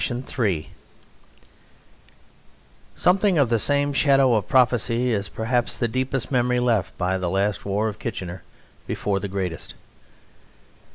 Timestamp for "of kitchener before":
7.87-9.19